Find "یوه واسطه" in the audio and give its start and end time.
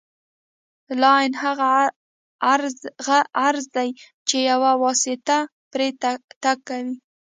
4.51-5.37